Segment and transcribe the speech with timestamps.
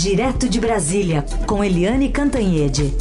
[0.00, 2.94] Direto de Brasília, com Eliane Cantanhede.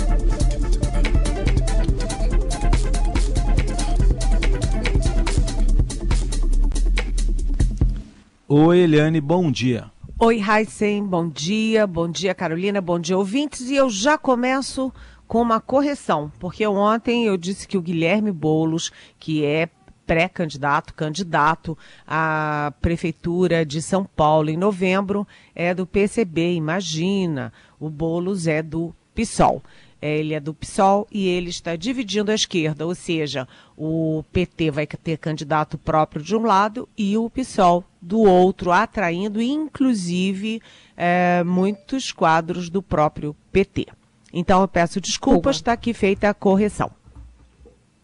[8.48, 9.92] Oi, Eliane, bom dia.
[10.18, 11.86] Oi, Heisen, bom dia.
[11.86, 13.70] Bom dia, Carolina, bom dia, ouvintes.
[13.70, 14.92] E eu já começo
[15.28, 19.70] com uma correção, porque ontem eu disse que o Guilherme Boulos, que é
[20.08, 21.78] pré-candidato, candidato
[22.08, 27.52] à Prefeitura de São Paulo em novembro, é do PCB, imagina.
[27.78, 29.62] O Boulos é do PSOL.
[30.02, 34.70] É, ele é do PSOL e ele está dividindo a esquerda, ou seja, o PT
[34.70, 40.62] vai ter candidato próprio de um lado e o PSOL do outro, atraindo inclusive
[40.96, 43.88] é, muitos quadros do próprio PT.
[44.32, 46.92] Então eu peço desculpas, está aqui feita a correção.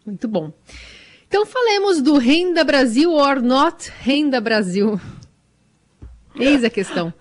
[0.04, 0.52] Muito bom.
[1.34, 5.02] Então falemos do Renda Brasil or not Renda Brasil.
[6.36, 7.12] Eis a questão.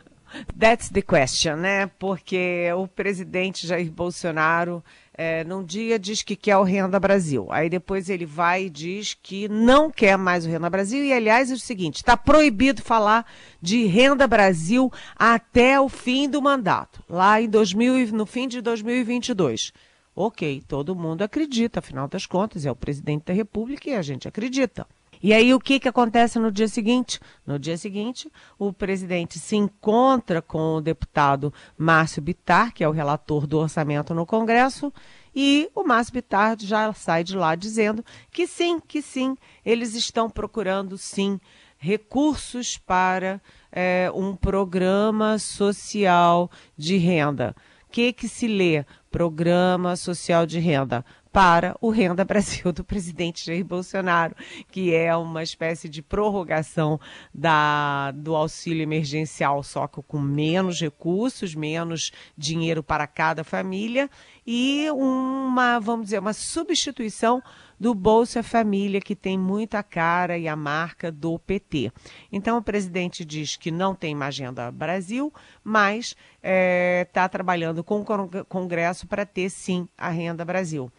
[0.61, 1.87] That's the question, né?
[1.99, 7.47] Porque o presidente Jair Bolsonaro é, num dia diz que quer o Renda Brasil.
[7.51, 11.03] Aí depois ele vai e diz que não quer mais o Renda Brasil.
[11.03, 13.25] E, aliás, é o seguinte: está proibido falar
[13.63, 19.73] de Renda Brasil até o fim do mandato, lá em 2000, no fim de 2022.
[20.15, 24.29] Ok, todo mundo acredita, afinal das contas, é o presidente da República e a gente
[24.29, 24.87] acredita.
[25.23, 27.21] E aí o que, que acontece no dia seguinte?
[27.47, 32.93] No dia seguinte, o presidente se encontra com o deputado Márcio Bitar, que é o
[32.93, 34.93] relator do orçamento no Congresso,
[35.35, 40.29] e o Márcio Bitar já sai de lá dizendo que sim, que sim, eles estão
[40.29, 41.41] procurando sim
[41.79, 43.41] recursos para
[43.71, 47.55] é, um programa social de renda.
[47.93, 48.87] Que, que se lê?
[49.11, 54.37] Programa Social de Renda para o Renda Brasil do presidente Jair Bolsonaro,
[54.71, 57.01] que é uma espécie de prorrogação
[57.33, 64.11] da, do auxílio emergencial, só que com menos recursos, menos dinheiro para cada família
[64.47, 67.43] e uma, vamos dizer, uma substituição
[67.81, 71.91] do Bolsa Família, que tem muita cara e a marca do PT.
[72.31, 75.33] Então, o presidente diz que não tem uma agenda Brasil,
[75.65, 80.93] mas está é, tá trabalhando com o Congresso para ter, sim, a renda Brasil.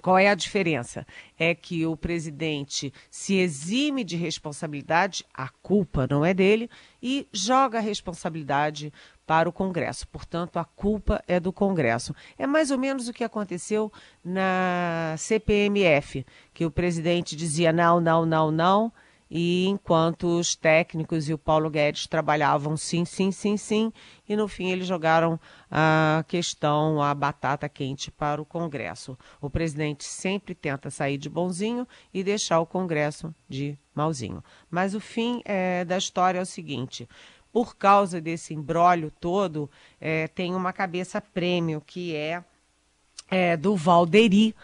[0.00, 1.06] Qual é a diferença?
[1.38, 6.70] É que o presidente se exime de responsabilidade, a culpa não é dele,
[7.02, 8.92] e joga a responsabilidade
[9.26, 10.08] para o Congresso.
[10.08, 12.14] Portanto, a culpa é do Congresso.
[12.36, 13.92] É mais ou menos o que aconteceu
[14.24, 18.92] na CPMF, que o presidente dizia não, não, não, não
[19.30, 23.92] e enquanto os técnicos e o Paulo Guedes trabalhavam sim, sim, sim, sim,
[24.28, 25.38] e no fim eles jogaram
[25.70, 29.16] a questão, a batata quente para o Congresso.
[29.40, 34.42] O presidente sempre tenta sair de bonzinho e deixar o Congresso de malzinho.
[34.68, 37.08] Mas o fim é, da história é o seguinte:
[37.52, 39.70] por causa desse embrólio todo,
[40.00, 42.44] é, tem uma cabeça prêmio que é,
[43.28, 44.54] é do Valderi.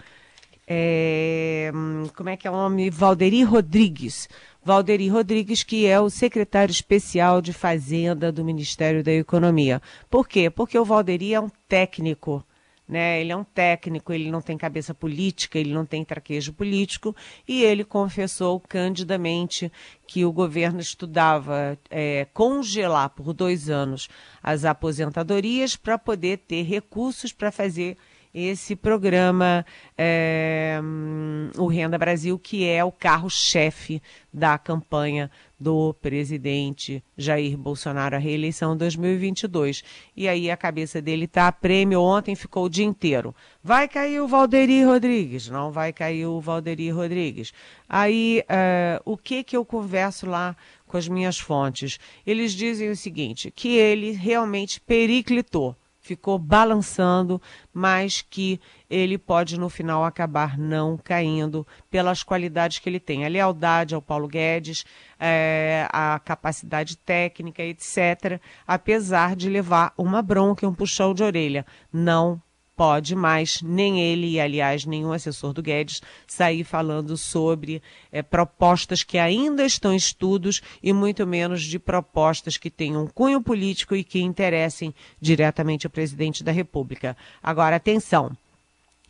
[0.68, 2.90] É, hum, como é que é o nome?
[2.90, 4.28] Valderi Rodrigues.
[4.66, 9.80] Valderi Rodrigues, que é o secretário especial de Fazenda do Ministério da Economia.
[10.10, 10.50] Por quê?
[10.50, 12.44] Porque o Valderi é um técnico.
[12.88, 13.20] Né?
[13.20, 17.14] Ele é um técnico, ele não tem cabeça política, ele não tem traquejo político,
[17.46, 19.70] e ele confessou candidamente
[20.04, 24.08] que o governo estudava é, congelar por dois anos
[24.42, 27.96] as aposentadorias para poder ter recursos para fazer
[28.36, 29.64] esse programa,
[29.96, 30.78] é,
[31.56, 38.76] o Renda Brasil, que é o carro-chefe da campanha do presidente Jair Bolsonaro à reeleição
[38.76, 39.82] 2022.
[40.14, 42.02] E aí a cabeça dele está a prêmio.
[42.02, 43.34] Ontem ficou o dia inteiro.
[43.64, 45.48] Vai cair o Valderi Rodrigues?
[45.48, 47.54] Não vai cair o Valderi Rodrigues.
[47.88, 50.54] Aí uh, o que que eu converso lá
[50.86, 51.98] com as minhas fontes?
[52.26, 55.74] Eles dizem o seguinte, que ele realmente periclitou
[56.06, 57.42] ficou balançando,
[57.74, 63.24] mas que ele pode no final acabar não caindo pelas qualidades que ele tem.
[63.24, 64.84] A lealdade ao Paulo Guedes,
[65.18, 71.66] é, a capacidade técnica, etc., apesar de levar uma bronca e um puxão de orelha.
[71.92, 72.40] Não
[72.76, 77.82] pode mais, nem ele, e aliás, nenhum assessor do Guedes, sair falando sobre
[78.12, 83.40] é, propostas que ainda estão em estudos e muito menos de propostas que tenham cunho
[83.40, 87.16] político e que interessem diretamente o presidente da República.
[87.42, 88.36] Agora, atenção,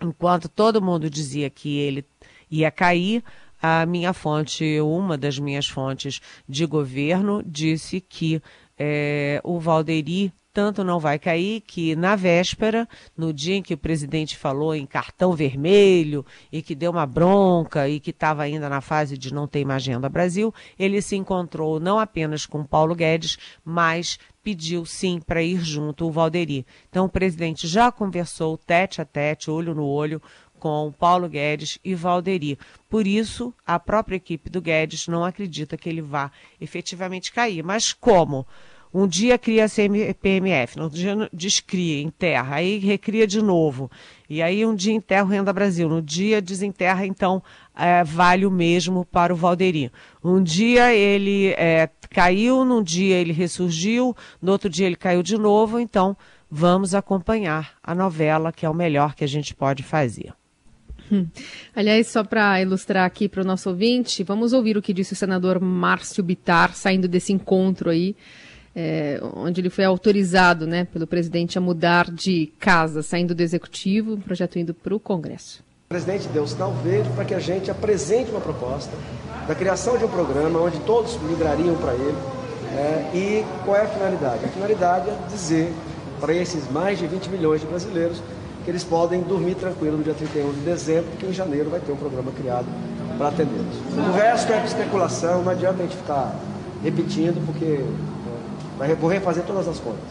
[0.01, 2.05] enquanto todo mundo dizia que ele
[2.49, 3.25] ia cair,
[3.61, 8.41] a minha fonte, uma das minhas fontes de governo, disse que
[8.79, 13.77] é, o Valderi tanto não vai cair que na véspera, no dia em que o
[13.77, 18.81] presidente falou em cartão vermelho e que deu uma bronca e que estava ainda na
[18.81, 23.37] fase de não ter mais agenda Brasil, ele se encontrou não apenas com Paulo Guedes,
[23.63, 26.65] mas pediu sim para ir junto o Valderi.
[26.89, 30.23] Então o presidente já conversou tete a tete, olho no olho,
[30.59, 32.59] com Paulo Guedes e Valderi.
[32.89, 37.63] Por isso, a própria equipe do Guedes não acredita que ele vá efetivamente cair.
[37.63, 38.47] Mas como?
[38.93, 43.91] Um dia cria CPMF, no dia descria, enterra, aí recria de novo.
[44.29, 47.43] E aí um dia enterra o Renda Brasil, no dia desenterra, então
[47.77, 49.93] é, vale o mesmo para o Valderi.
[50.25, 55.37] Um dia ele é, caiu, num dia ele ressurgiu, no outro dia ele caiu de
[55.37, 56.17] novo, então
[56.51, 60.33] vamos acompanhar a novela, que é o melhor que a gente pode fazer.
[61.11, 61.27] Hum.
[61.75, 65.17] Aliás, só para ilustrar aqui para o nosso ouvinte, vamos ouvir o que disse o
[65.17, 68.17] senador Márcio Bitar saindo desse encontro aí
[68.79, 74.13] é, onde ele foi autorizado né, pelo presidente a mudar de casa, saindo do executivo,
[74.13, 75.65] o projeto indo para o Congresso.
[75.87, 78.93] O presidente deu sinal verde para que a gente apresente uma proposta
[79.49, 82.19] da criação de um programa onde todos migrariam para ele.
[82.77, 84.45] É, e qual é a finalidade?
[84.45, 85.73] A finalidade é dizer
[86.21, 88.21] para esses mais de 20 milhões de brasileiros
[88.65, 91.93] que eles podem dormir tranquilo no dia 31 de dezembro, porque em janeiro vai ter
[91.93, 92.67] um programa criado
[93.17, 93.77] para atendê-los.
[93.97, 96.37] O resto é especulação, não adianta a gente ficar
[96.83, 97.85] repetindo, porque
[98.99, 100.05] vou refazer todas as contas.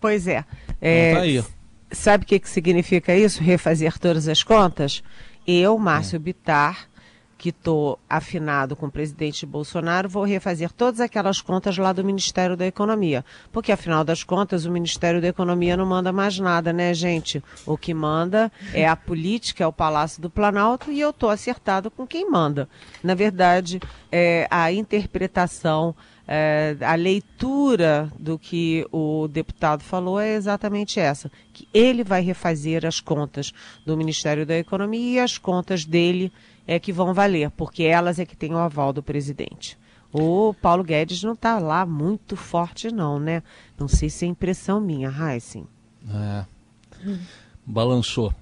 [0.00, 0.44] Pois é.
[0.80, 1.48] é tá
[1.90, 3.42] sabe o que, que significa isso?
[3.42, 5.02] Refazer todas as contas?
[5.46, 6.18] Eu, Márcio é.
[6.18, 6.88] Bitar,
[7.36, 12.56] que estou afinado com o presidente Bolsonaro, vou refazer todas aquelas contas lá do Ministério
[12.56, 13.24] da Economia.
[13.52, 17.42] Porque, afinal das contas, o Ministério da Economia não manda mais nada, né, gente?
[17.66, 21.90] O que manda é a política, é o Palácio do Planalto, e eu estou acertado
[21.90, 22.68] com quem manda.
[23.02, 23.80] Na verdade,
[24.10, 25.94] é a interpretação
[26.26, 32.86] é, a leitura do que o deputado falou é exatamente essa, que ele vai refazer
[32.86, 33.52] as contas
[33.84, 36.32] do Ministério da Economia e as contas dele
[36.66, 39.76] é que vão valer, porque elas é que têm o aval do presidente.
[40.12, 43.42] O Paulo Guedes não está lá muito forte não, né?
[43.76, 45.66] Não sei se é impressão minha, Heisen.
[46.08, 46.44] É,
[47.66, 48.32] balançou.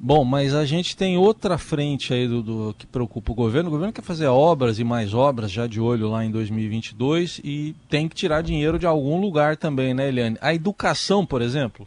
[0.00, 3.68] Bom, mas a gente tem outra frente aí do, do, que preocupa o governo.
[3.68, 7.74] O governo quer fazer obras e mais obras já de olho lá em 2022 e
[7.88, 10.38] tem que tirar dinheiro de algum lugar também, né, Eliane?
[10.40, 11.86] A educação, por exemplo.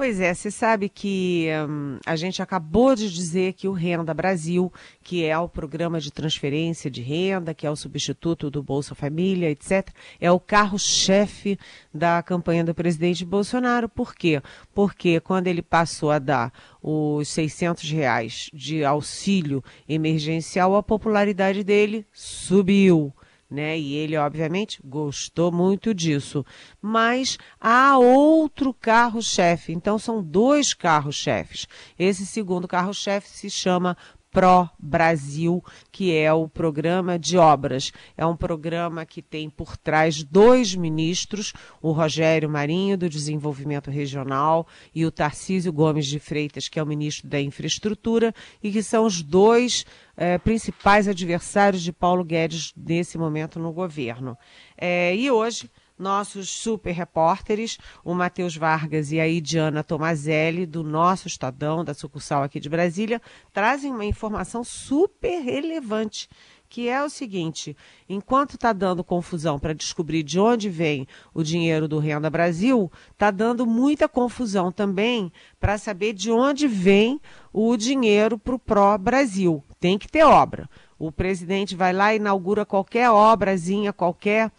[0.00, 4.72] Pois é, você sabe que hum, a gente acabou de dizer que o Renda Brasil,
[5.02, 9.50] que é o programa de transferência de renda, que é o substituto do Bolsa Família,
[9.50, 11.58] etc., é o carro-chefe
[11.92, 13.90] da campanha do presidente Bolsonaro.
[13.90, 14.40] Por quê?
[14.74, 16.50] Porque quando ele passou a dar
[16.82, 23.12] os 600 reais de auxílio emergencial, a popularidade dele subiu
[23.50, 23.78] né?
[23.78, 26.44] E ele, obviamente, gostou muito disso.
[26.80, 29.72] Mas há outro carro-chefe.
[29.72, 31.66] Então, são dois carros-chefes.
[31.98, 33.96] Esse segundo carro-chefe se chama
[34.30, 37.92] Pro Brasil, que é o programa de obras.
[38.16, 44.66] É um programa que tem por trás dois ministros, o Rogério Marinho, do Desenvolvimento Regional,
[44.94, 48.32] e o Tarcísio Gomes de Freitas, que é o ministro da Infraestrutura,
[48.62, 49.84] e que são os dois
[50.16, 54.36] eh, principais adversários de Paulo Guedes nesse momento no governo.
[54.76, 61.28] É, e hoje nossos super repórteres, o Matheus Vargas e a Idiana Tomazelli, do nosso
[61.28, 63.20] Estadão, da sucursal aqui de Brasília,
[63.52, 66.28] trazem uma informação super relevante
[66.70, 67.76] que é o seguinte:
[68.08, 73.30] enquanto está dando confusão para descobrir de onde vem o dinheiro do Renda Brasil, está
[73.30, 77.20] dando muita confusão também para saber de onde vem
[77.52, 79.62] o dinheiro para o Pró Brasil.
[79.80, 80.70] Tem que ter obra.
[80.96, 84.52] O presidente vai lá e inaugura qualquer obrazinha, qualquer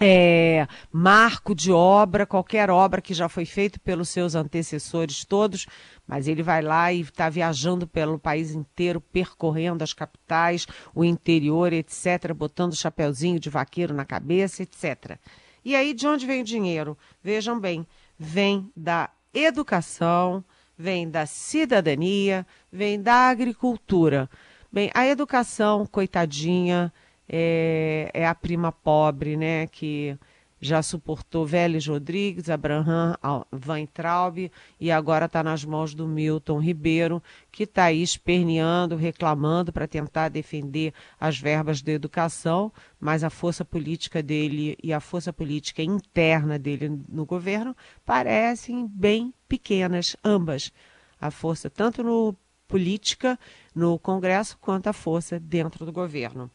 [0.00, 5.66] é, marco de obra, qualquer obra que já foi feita pelos seus antecessores todos,
[6.06, 11.72] mas ele vai lá e está viajando pelo país inteiro, percorrendo as capitais, o interior,
[11.72, 15.18] etc., botando o chapeuzinho de vaqueiro na cabeça, etc.
[15.64, 16.96] E aí, de onde vem o dinheiro?
[17.22, 17.86] Vejam bem,
[18.18, 20.44] vem da educação,
[20.78, 24.30] vem da cidadania, vem da agricultura.
[24.70, 26.92] Bem, a educação, coitadinha,
[27.28, 30.18] é, é a prima pobre, né, que
[30.60, 33.16] já suportou Vélez Rodrigues, Abraham
[33.66, 39.86] Weintraub e agora está nas mãos do Milton Ribeiro, que está aí esperneando, reclamando para
[39.86, 45.82] tentar defender as verbas da educação, mas a força política dele e a força política
[45.82, 50.72] interna dele no governo parecem bem pequenas, ambas.
[51.20, 52.34] A força tanto no
[52.66, 53.38] política,
[53.74, 56.50] no Congresso, quanto a força dentro do governo.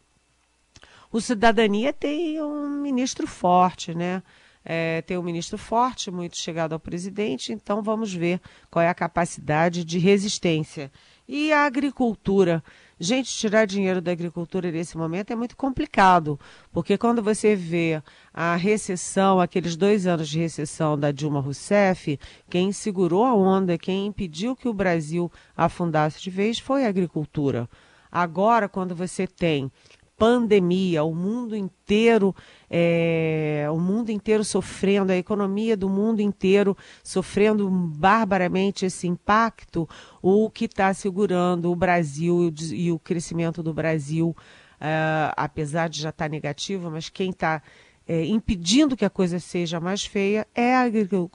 [1.14, 4.22] O Cidadania tem um ministro forte, né?
[4.66, 8.40] é, tem um ministro forte, muito chegado ao presidente, então vamos ver
[8.72, 10.92] qual é a capacidade de resistência.
[11.28, 12.64] E a agricultura?
[13.00, 16.40] Gente, tirar dinheiro da agricultura nesse momento é muito complicado,
[16.72, 18.02] porque quando você vê
[18.34, 24.08] a recessão, aqueles dois anos de recessão da Dilma Rousseff, quem segurou a onda, quem
[24.08, 27.70] impediu que o Brasil afundasse de vez foi a agricultura.
[28.12, 29.72] Agora, quando você tem
[30.18, 32.36] pandemia, o mundo inteiro,
[32.70, 39.88] é, o mundo inteiro sofrendo, a economia do mundo inteiro sofrendo barbaramente esse impacto,
[40.22, 44.36] o que está segurando o Brasil e o crescimento do Brasil,
[44.80, 47.62] é, apesar de já estar tá negativo, mas quem está
[48.08, 50.88] é, impedindo que a coisa seja mais feia é a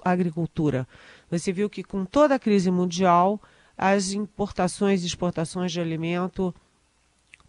[0.04, 0.86] agricultura.
[1.30, 3.40] Você viu que com toda a crise mundial,
[3.76, 6.54] as importações e exportações de alimento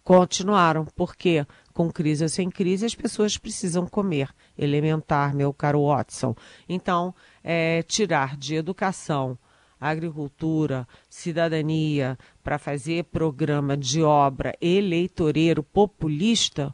[0.10, 6.34] continuaram, porque com crise ou sem crise as pessoas precisam comer, elementar, meu caro Watson.
[6.68, 7.14] Então,
[7.44, 9.38] é, tirar de educação,
[9.80, 16.74] agricultura, cidadania, para fazer programa de obra eleitoreiro populista,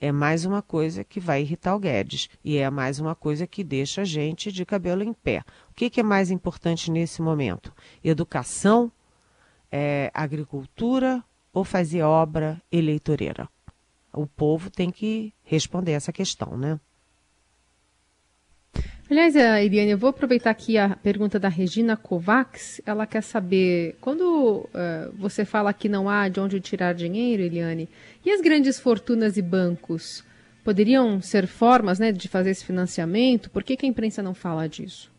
[0.00, 3.62] é mais uma coisa que vai irritar o Guedes e é mais uma coisa que
[3.62, 5.44] deixa a gente de cabelo em pé.
[5.70, 7.72] O que, que é mais importante nesse momento?
[8.02, 8.90] Educação,
[9.70, 11.22] é, agricultura
[11.52, 13.48] ou fazer obra eleitoreira?
[14.12, 16.78] O povo tem que responder essa questão, né?
[19.10, 22.80] Aliás, Eliane, eu vou aproveitar aqui a pergunta da Regina Kovacs.
[22.86, 27.90] Ela quer saber, quando uh, você fala que não há de onde tirar dinheiro, Eliane,
[28.24, 30.24] e as grandes fortunas e bancos
[30.64, 33.50] poderiam ser formas né, de fazer esse financiamento?
[33.50, 35.12] Por que, que a imprensa não fala disso?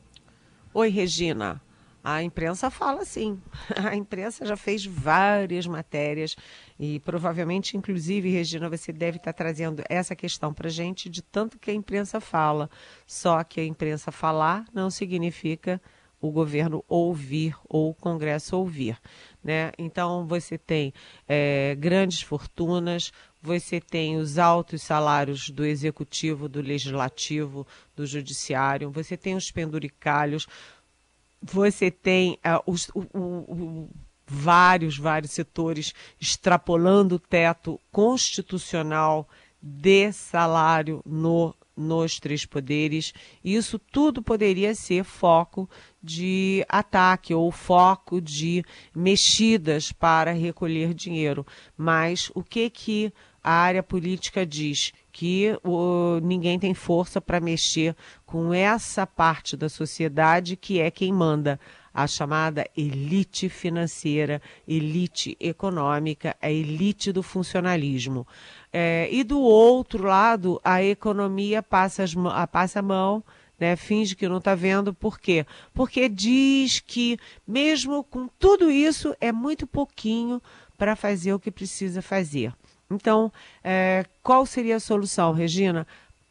[0.73, 1.61] Oi, Regina.
[2.03, 3.41] A imprensa fala sim.
[3.89, 6.35] A imprensa já fez várias matérias
[6.77, 11.71] e provavelmente, inclusive, Regina, você deve estar trazendo essa questão para gente de tanto que
[11.71, 12.69] a imprensa fala.
[13.07, 15.81] Só que a imprensa falar não significa
[16.19, 18.97] o governo ouvir ou o Congresso ouvir.
[19.43, 19.71] Né?
[19.77, 20.93] Então, você tem
[21.27, 29.17] é, grandes fortunas, você tem os altos salários do executivo, do legislativo, do judiciário, você
[29.17, 30.47] tem os penduricalhos,
[31.43, 33.89] você tem uh, os, o, o,
[34.25, 39.27] vários, vários setores extrapolando o teto constitucional
[39.61, 43.13] de salário no, nos três poderes.
[43.43, 45.69] Isso tudo poderia ser foco
[46.01, 48.63] de ataque ou foco de
[48.95, 51.45] mexidas para recolher dinheiro.
[51.77, 54.93] Mas o que que a área política diz?
[55.13, 61.13] Que o, ninguém tem força para mexer com essa parte da sociedade que é quem
[61.13, 61.59] manda
[61.93, 68.25] a chamada elite financeira, elite econômica, a elite do funcionalismo.
[68.73, 72.15] É, e do outro lado, a economia passa, as,
[72.51, 73.23] passa a mão.
[73.59, 75.45] Né, finge que não está vendo, por quê?
[75.75, 80.41] Porque diz que, mesmo com tudo isso, é muito pouquinho
[80.75, 82.51] para fazer o que precisa fazer.
[82.89, 83.31] Então,
[83.63, 85.87] é, qual seria a solução, Regina?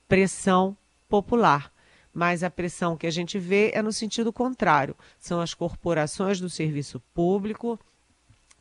[0.08, 0.76] Pressão
[1.08, 1.72] popular.
[2.14, 4.94] Mas a pressão que a gente vê é no sentido contrário.
[5.18, 7.78] São as corporações do serviço público,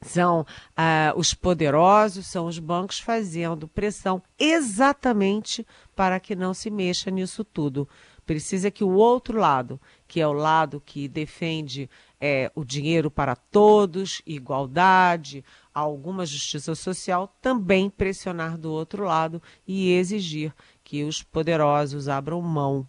[0.01, 0.45] são
[0.75, 7.43] ah, os poderosos, são os bancos fazendo pressão exatamente para que não se mexa nisso
[7.43, 7.87] tudo.
[8.25, 9.79] Precisa que o outro lado,
[10.11, 11.89] que é o lado que defende
[12.19, 15.41] é, o dinheiro para todos, igualdade,
[15.73, 20.53] alguma justiça social, também pressionar do outro lado e exigir
[20.83, 22.85] que os poderosos abram mão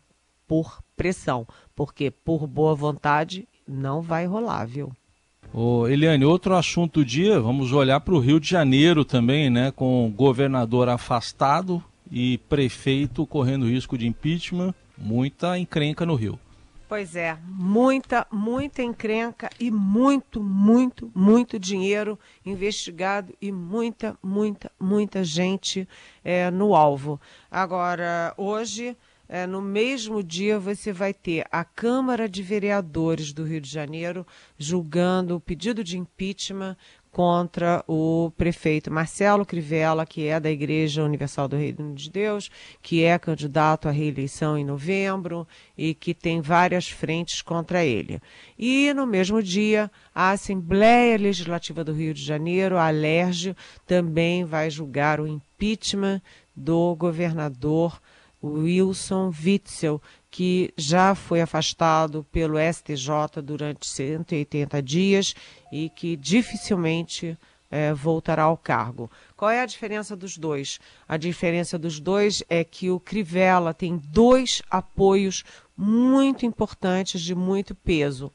[0.49, 4.91] por pressão, porque por boa vontade não vai rolar, viu?
[5.55, 9.71] Ô, Eliane, outro assunto do dia, vamos olhar para o Rio de Janeiro também, né?
[9.71, 16.37] Com governador afastado e prefeito correndo risco de impeachment, muita encrenca no Rio.
[16.93, 25.25] Pois é, muita, muita encrenca e muito, muito, muito dinheiro investigado e muita, muita, muita
[25.25, 25.89] gente
[26.23, 27.19] é, no alvo.
[27.51, 28.95] Agora, hoje,
[29.27, 34.27] é, no mesmo dia, você vai ter a Câmara de Vereadores do Rio de Janeiro
[34.59, 36.77] julgando o pedido de impeachment
[37.13, 42.51] contra o prefeito Marcelo Crivella, que é da Igreja Universal do Reino de Deus,
[42.81, 48.19] que é candidato à reeleição em novembro e que tem várias frentes contra ele.
[48.59, 53.55] E no mesmo dia, a Assembleia Legislativa do Rio de Janeiro, a ALERJ,
[53.87, 56.23] também vai julgar o impeachment
[56.57, 58.01] do governador
[58.43, 60.01] Wilson Witzel,
[60.31, 65.35] que já foi afastado pelo STJ durante 180 dias
[65.73, 67.37] e que dificilmente
[67.71, 69.11] é, voltará ao cargo.
[69.35, 70.79] Qual é a diferença dos dois?
[71.09, 75.43] A diferença dos dois é que o Crivella tem dois apoios
[75.75, 78.31] muito importantes, de muito peso.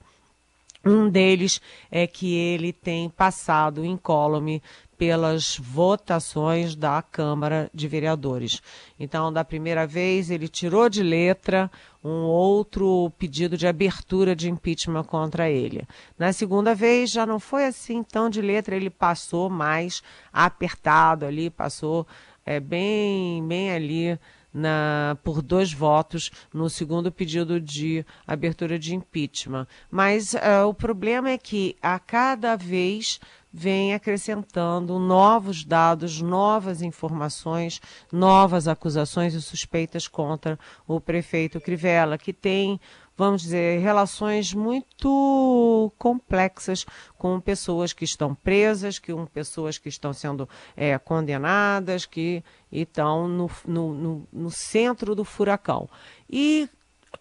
[0.83, 4.63] Um deles é que ele tem passado incólume
[4.97, 8.61] pelas votações da Câmara de Vereadores.
[8.99, 11.69] Então, da primeira vez, ele tirou de letra
[12.03, 15.85] um outro pedido de abertura de impeachment contra ele.
[16.17, 20.01] Na segunda vez, já não foi assim tão de letra, ele passou mais
[20.33, 22.07] apertado ali, passou
[22.45, 24.17] é, bem, bem ali
[24.53, 29.67] na, por dois votos no segundo pedido de abertura de impeachment.
[29.91, 33.19] Mas uh, o problema é que a cada vez
[33.57, 42.31] vem acrescentando novos dados, novas informações, novas acusações e suspeitas contra o prefeito Crivella, que
[42.31, 42.79] tem
[43.17, 46.85] vamos dizer, relações muito complexas
[47.17, 53.49] com pessoas que estão presas, com pessoas que estão sendo é, condenadas, que estão no,
[53.65, 55.89] no, no, no centro do furacão.
[56.29, 56.69] E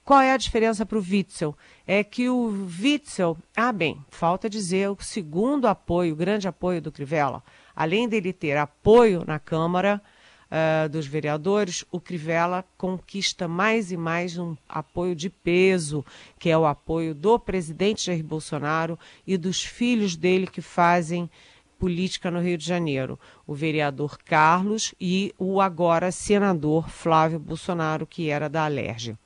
[0.04, 1.56] qual é a diferença para o Witzel?
[1.86, 6.92] É que o Witzel, ah bem, falta dizer o segundo apoio, o grande apoio do
[6.92, 7.42] Crivella,
[7.74, 10.00] além dele ter apoio na Câmara,
[10.46, 16.04] uh, dos vereadores, o Crivella conquista mais e mais um apoio de peso,
[16.38, 21.30] que é o apoio do presidente Jair Bolsonaro e dos filhos dele que fazem
[21.78, 28.30] política no Rio de Janeiro, o vereador Carlos e o agora senador Flávio Bolsonaro, que
[28.30, 29.16] era da Alerj.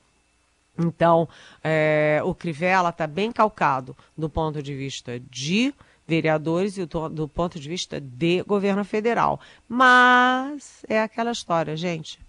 [0.81, 1.27] Então,
[1.63, 5.73] é, o Crivella está bem calcado do ponto de vista de
[6.07, 9.39] vereadores e do, ponto de vista de governo federal.
[9.67, 12.19] Mas é aquela história, gente.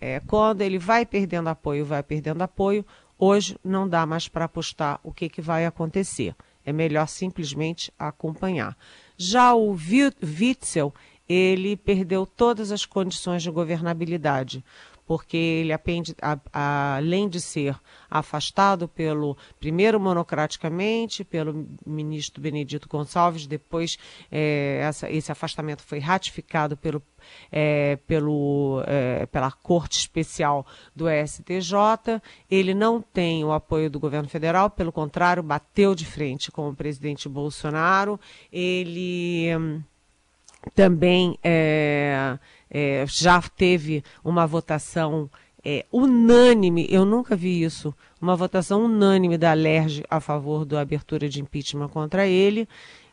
[0.00, 2.86] É, quando ele vai perdendo apoio, vai perdendo apoio,
[3.18, 6.34] hoje não dá mais para apostar o que, que vai acontecer.
[6.64, 8.76] É melhor simplesmente acompanhar.
[9.16, 10.94] Já o Witzel,
[11.28, 14.64] ele perdeu todas as condições de governabilidade
[15.08, 17.74] porque ele apende, a, a, além de ser
[18.10, 23.96] afastado pelo primeiro monocraticamente pelo ministro Benedito Gonçalves, depois
[24.30, 27.02] é, essa, esse afastamento foi ratificado pelo,
[27.50, 32.20] é, pelo, é, pela Corte Especial do STJ.
[32.50, 36.76] Ele não tem o apoio do governo federal, pelo contrário, bateu de frente com o
[36.76, 38.20] presidente Bolsonaro.
[38.52, 39.82] Ele hum,
[40.74, 42.38] também é,
[42.70, 45.30] é, já teve uma votação
[45.64, 51.28] é, unânime, eu nunca vi isso, uma votação unânime da LERJ a favor da abertura
[51.28, 52.68] de impeachment contra ele.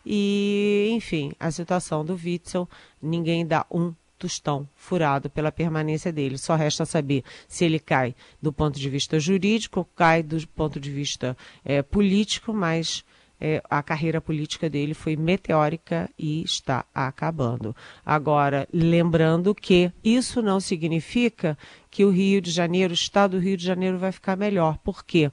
[0.06, 2.70] E, enfim, a situação do Witzel,
[3.02, 6.38] ninguém dá um tostão furado pela permanência dele.
[6.38, 10.92] Só resta saber se ele cai do ponto de vista jurídico, cai do ponto de
[10.92, 13.04] vista é, político, mas
[13.40, 17.76] é, a carreira política dele foi meteórica e está acabando.
[18.06, 21.58] Agora, lembrando que isso não significa
[21.90, 24.78] que o Rio de Janeiro, o estado do Rio de Janeiro, vai ficar melhor.
[24.78, 25.32] Por quê?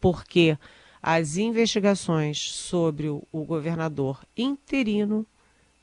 [0.00, 0.56] Porque
[1.02, 5.26] as investigações sobre o, o governador interino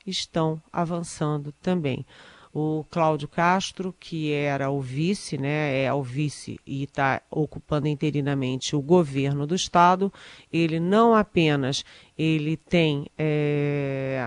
[0.06, 2.06] estão avançando também
[2.52, 8.74] o Cláudio Castro, que era o vice, né, é o vice e está ocupando interinamente
[8.74, 10.12] o governo do estado,
[10.52, 11.84] ele não apenas
[12.18, 14.20] ele tem é,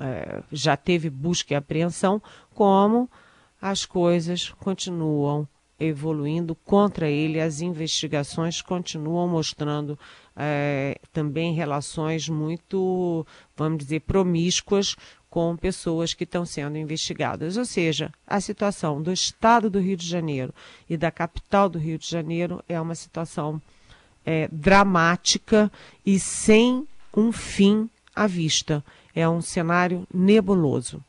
[0.00, 2.20] é, já teve busca e apreensão,
[2.54, 3.08] como
[3.60, 9.98] as coisas continuam evoluindo contra ele, as investigações continuam mostrando
[10.36, 14.94] é, também relações muito, vamos dizer, promíscuas
[15.32, 17.56] com pessoas que estão sendo investigadas.
[17.56, 20.52] Ou seja, a situação do estado do Rio de Janeiro
[20.90, 23.58] e da capital do Rio de Janeiro é uma situação
[24.26, 25.72] é, dramática
[26.04, 28.84] e sem um fim à vista.
[29.14, 31.02] É um cenário nebuloso.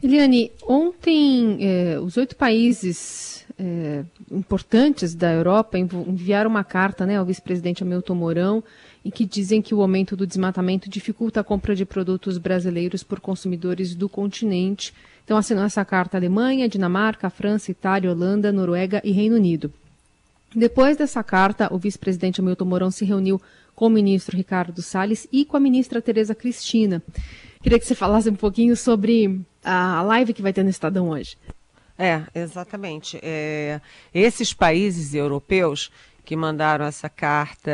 [0.00, 7.24] Eliane, ontem eh, os oito países eh, importantes da Europa enviaram uma carta né, ao
[7.24, 8.64] vice-presidente Hamilton Mourão
[9.04, 13.20] e que dizem que o aumento do desmatamento dificulta a compra de produtos brasileiros por
[13.20, 14.94] consumidores do continente.
[15.24, 19.72] Então assinou essa carta a Alemanha, Dinamarca, França, Itália, Holanda, Noruega e Reino Unido.
[20.54, 23.42] Depois dessa carta, o vice-presidente Hamilton Mourão se reuniu
[23.74, 27.02] com o ministro Ricardo Salles e com a ministra Tereza Cristina.
[27.60, 31.36] Queria que você falasse um pouquinho sobre a live que vai ter no Estadão hoje.
[31.98, 33.18] É, exatamente.
[33.22, 33.80] É,
[34.12, 35.90] esses países europeus
[36.24, 37.70] que mandaram essa carta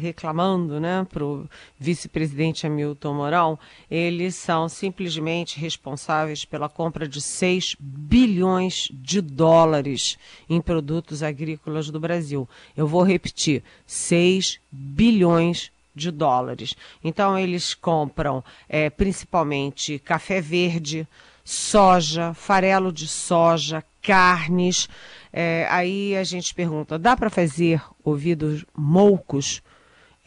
[0.00, 3.58] reclamando né, para o vice-presidente Hamilton Mourão,
[3.90, 10.18] eles são simplesmente responsáveis pela compra de 6 bilhões de dólares
[10.50, 12.48] em produtos agrícolas do Brasil.
[12.76, 16.74] Eu vou repetir: 6 bilhões de dólares.
[17.02, 21.06] Então, eles compram é, principalmente café verde,
[21.44, 24.88] soja, farelo de soja, carnes.
[25.32, 29.62] É, aí a gente pergunta: dá para fazer ouvidos moucos?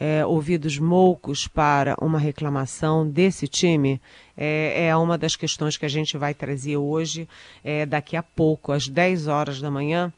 [0.00, 4.00] É, ouvidos moucos para uma reclamação desse time
[4.36, 7.28] é, é, uma das questões que a gente vai trazer hoje,
[7.64, 10.12] é, daqui a pouco, às 10 horas da manhã,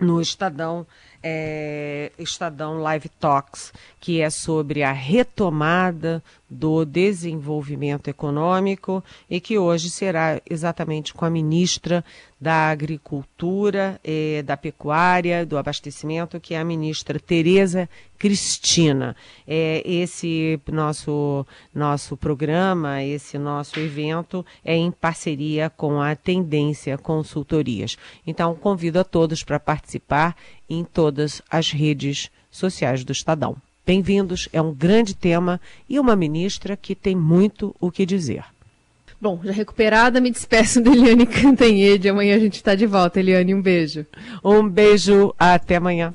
[0.00, 0.84] no Estadão
[1.26, 6.22] é, Estadão Live Talks, que é sobre a retomada
[6.54, 12.04] do desenvolvimento econômico e que hoje será exatamente com a ministra
[12.38, 19.16] da Agricultura, eh, da Pecuária, do Abastecimento, que é a ministra Tereza Cristina.
[19.48, 27.96] É, esse nosso, nosso programa, esse nosso evento é em parceria com a Tendência Consultorias.
[28.26, 30.36] Então, convido a todos para participar
[30.68, 33.56] em todas as redes sociais do Estadão.
[33.86, 38.44] Bem-vindos, é um grande tema e uma ministra que tem muito o que dizer.
[39.20, 42.08] Bom, já recuperada, me despeço da Eliane Cantanhede.
[42.08, 43.20] Amanhã a gente está de volta.
[43.20, 44.06] Eliane, um beijo.
[44.42, 46.14] Um beijo, até amanhã.